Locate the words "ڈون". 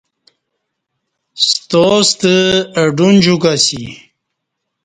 2.95-3.13